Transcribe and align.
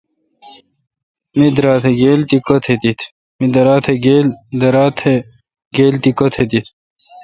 می 1.37 1.47
درا 1.57 1.73
تھ 1.83 1.89
گیل 5.81 5.93
تی 6.01 6.09
کوتھ 6.17 6.39
دیت۔ 6.51 6.65